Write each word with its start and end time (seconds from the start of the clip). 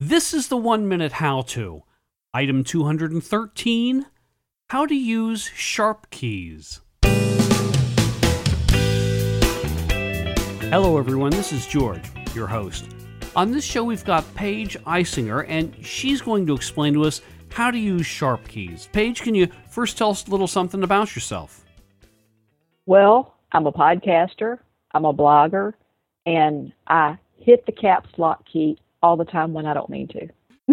This 0.00 0.32
is 0.32 0.46
the 0.46 0.56
one 0.56 0.86
minute 0.86 1.10
how 1.10 1.42
to. 1.42 1.82
Item 2.32 2.62
213 2.62 4.06
How 4.68 4.86
to 4.86 4.94
use 4.94 5.50
Sharp 5.56 6.08
keys. 6.10 6.82
Hello, 10.70 10.98
everyone. 10.98 11.32
This 11.32 11.52
is 11.52 11.66
George, 11.66 12.12
your 12.32 12.46
host. 12.46 12.90
On 13.34 13.50
this 13.50 13.64
show, 13.64 13.82
we've 13.82 14.04
got 14.04 14.24
Paige 14.36 14.78
Eissinger, 14.84 15.44
and 15.48 15.74
she's 15.84 16.22
going 16.22 16.46
to 16.46 16.54
explain 16.54 16.94
to 16.94 17.02
us 17.02 17.20
how 17.50 17.72
to 17.72 17.78
use 17.78 18.06
Sharp 18.06 18.46
keys. 18.46 18.88
Paige, 18.92 19.22
can 19.22 19.34
you 19.34 19.48
first 19.68 19.98
tell 19.98 20.10
us 20.10 20.28
a 20.28 20.30
little 20.30 20.46
something 20.46 20.84
about 20.84 21.16
yourself? 21.16 21.64
Well, 22.86 23.34
I'm 23.50 23.66
a 23.66 23.72
podcaster, 23.72 24.60
I'm 24.94 25.04
a 25.04 25.12
blogger, 25.12 25.72
and 26.24 26.72
I 26.86 27.18
hit 27.40 27.66
the 27.66 27.72
caps 27.72 28.10
lock 28.16 28.44
key 28.46 28.78
all 29.02 29.16
the 29.16 29.24
time 29.24 29.52
when 29.52 29.66
I 29.66 29.74
don't 29.74 29.90
mean 29.90 30.08
to. 30.08 30.28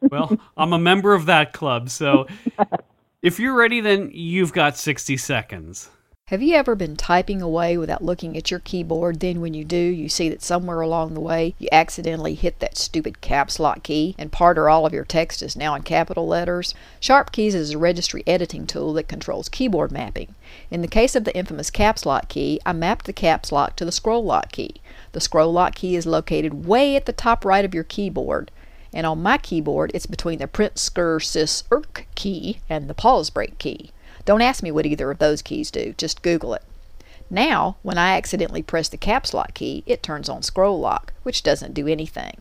well, 0.10 0.36
I'm 0.56 0.72
a 0.72 0.78
member 0.78 1.14
of 1.14 1.26
that 1.26 1.52
club, 1.52 1.90
so 1.90 2.26
if 3.22 3.40
you're 3.40 3.54
ready, 3.54 3.80
then 3.80 4.10
you've 4.12 4.52
got 4.52 4.76
60 4.76 5.16
seconds. 5.16 5.90
Have 6.28 6.42
you 6.42 6.56
ever 6.56 6.74
been 6.74 6.94
typing 6.94 7.40
away 7.40 7.78
without 7.78 8.04
looking 8.04 8.36
at 8.36 8.50
your 8.50 8.60
keyboard? 8.60 9.20
Then, 9.20 9.40
when 9.40 9.54
you 9.54 9.64
do, 9.64 9.78
you 9.78 10.10
see 10.10 10.28
that 10.28 10.42
somewhere 10.42 10.82
along 10.82 11.14
the 11.14 11.22
way 11.22 11.54
you 11.58 11.70
accidentally 11.72 12.34
hit 12.34 12.58
that 12.58 12.76
stupid 12.76 13.22
caps 13.22 13.58
lock 13.58 13.82
key, 13.82 14.14
and 14.18 14.30
part 14.30 14.58
or 14.58 14.68
all 14.68 14.84
of 14.84 14.92
your 14.92 15.06
text 15.06 15.42
is 15.42 15.56
now 15.56 15.74
in 15.74 15.84
capital 15.84 16.26
letters? 16.26 16.74
Sharp 17.00 17.32
Keys 17.32 17.54
is 17.54 17.70
a 17.70 17.78
registry 17.78 18.22
editing 18.26 18.66
tool 18.66 18.92
that 18.92 19.08
controls 19.08 19.48
keyboard 19.48 19.90
mapping. 19.90 20.34
In 20.70 20.82
the 20.82 20.86
case 20.86 21.16
of 21.16 21.24
the 21.24 21.34
infamous 21.34 21.70
caps 21.70 22.04
lock 22.04 22.28
key, 22.28 22.60
I 22.66 22.74
mapped 22.74 23.06
the 23.06 23.14
caps 23.14 23.50
lock 23.50 23.74
to 23.76 23.86
the 23.86 23.90
scroll 23.90 24.22
lock 24.22 24.52
key. 24.52 24.82
The 25.12 25.22
scroll 25.22 25.50
lock 25.50 25.76
key 25.76 25.96
is 25.96 26.04
located 26.04 26.66
way 26.66 26.94
at 26.94 27.06
the 27.06 27.14
top 27.14 27.42
right 27.42 27.64
of 27.64 27.72
your 27.72 27.84
keyboard 27.84 28.50
and 28.92 29.06
on 29.06 29.22
my 29.22 29.38
keyboard 29.38 29.90
it's 29.94 30.06
between 30.06 30.38
the 30.38 30.46
print 30.46 30.74
skr 30.74 31.22
sis 31.22 31.62
erk 31.70 32.04
key 32.14 32.60
and 32.68 32.88
the 32.88 32.94
pause 32.94 33.30
break 33.30 33.58
key. 33.58 33.92
Don't 34.28 34.42
ask 34.42 34.62
me 34.62 34.70
what 34.70 34.84
either 34.84 35.10
of 35.10 35.16
those 35.16 35.40
keys 35.40 35.70
do, 35.70 35.94
just 35.96 36.20
Google 36.20 36.52
it. 36.52 36.62
Now, 37.30 37.78
when 37.80 37.96
I 37.96 38.14
accidentally 38.14 38.60
press 38.60 38.90
the 38.90 38.98
caps 38.98 39.32
lock 39.32 39.54
key, 39.54 39.82
it 39.86 40.02
turns 40.02 40.28
on 40.28 40.42
scroll 40.42 40.78
lock, 40.78 41.14
which 41.22 41.42
doesn't 41.42 41.72
do 41.72 41.88
anything. 41.88 42.36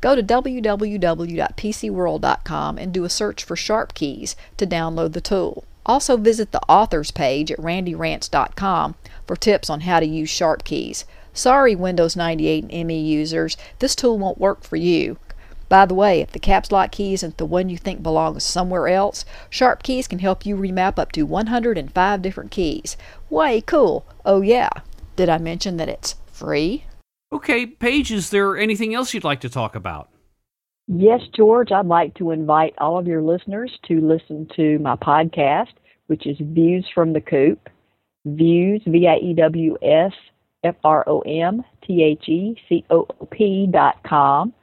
Go 0.00 0.16
to 0.16 0.22
www.pcworld.com 0.22 2.78
and 2.78 2.94
do 2.94 3.04
a 3.04 3.10
search 3.10 3.44
for 3.44 3.56
Sharp 3.56 3.92
Keys 3.92 4.36
to 4.56 4.66
download 4.66 5.12
the 5.12 5.20
tool. 5.20 5.64
Also 5.84 6.16
visit 6.16 6.52
the 6.52 6.62
authors 6.62 7.10
page 7.10 7.52
at 7.52 7.58
randyrants.com 7.58 8.94
for 9.26 9.36
tips 9.36 9.68
on 9.68 9.82
how 9.82 10.00
to 10.00 10.06
use 10.06 10.30
Sharp 10.30 10.64
Keys. 10.64 11.04
Sorry, 11.34 11.76
Windows 11.76 12.16
98 12.16 12.70
and 12.70 12.88
ME 12.88 12.98
users, 12.98 13.58
this 13.80 13.94
tool 13.94 14.18
won't 14.18 14.38
work 14.38 14.64
for 14.64 14.76
you. 14.76 15.18
By 15.68 15.84
the 15.84 15.94
way, 15.94 16.20
if 16.20 16.32
the 16.32 16.38
caps 16.38 16.72
lock 16.72 16.92
key 16.92 17.12
isn't 17.12 17.36
the 17.36 17.44
one 17.44 17.68
you 17.68 17.76
think 17.76 18.02
belongs 18.02 18.42
somewhere 18.42 18.88
else, 18.88 19.24
Sharp 19.50 19.82
Keys 19.82 20.08
can 20.08 20.20
help 20.20 20.46
you 20.46 20.56
remap 20.56 20.98
up 20.98 21.12
to 21.12 21.24
105 21.24 22.22
different 22.22 22.50
keys. 22.50 22.96
Way 23.28 23.60
cool! 23.60 24.06
Oh, 24.24 24.40
yeah. 24.40 24.70
Did 25.16 25.28
I 25.28 25.38
mention 25.38 25.76
that 25.76 25.88
it's 25.88 26.14
free? 26.32 26.84
Okay, 27.32 27.66
Paige, 27.66 28.12
is 28.12 28.30
there 28.30 28.56
anything 28.56 28.94
else 28.94 29.12
you'd 29.12 29.24
like 29.24 29.40
to 29.40 29.50
talk 29.50 29.74
about? 29.74 30.08
Yes, 30.86 31.20
George, 31.36 31.70
I'd 31.70 31.84
like 31.84 32.14
to 32.14 32.30
invite 32.30 32.74
all 32.78 32.98
of 32.98 33.06
your 33.06 33.20
listeners 33.20 33.70
to 33.88 34.00
listen 34.00 34.48
to 34.56 34.78
my 34.78 34.96
podcast, 34.96 35.74
which 36.06 36.26
is 36.26 36.38
Views 36.40 36.86
from 36.94 37.12
the 37.12 37.20
Coop. 37.20 37.68
Views, 38.24 38.80
V 38.86 39.06
I 39.06 39.16
E 39.16 39.34
W 39.34 39.76
S 39.82 40.12
F 40.64 40.76
R 40.82 41.04
O 41.06 41.20
M 41.20 41.62
T 41.86 42.02
H 42.02 42.26
E 42.26 42.56
C 42.68 42.84
O 42.88 43.06
O 43.20 43.26
P 43.26 43.68
dot 43.70 44.02
com 44.02 44.54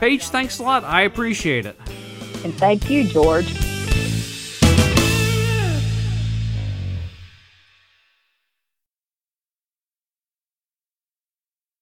Paige, 0.00 0.26
thanks 0.26 0.58
a 0.58 0.64
lot. 0.64 0.82
I 0.82 1.02
appreciate 1.02 1.66
it. 1.66 1.78
And 2.42 2.52
thank 2.54 2.90
you, 2.90 3.04
George. 3.04 3.63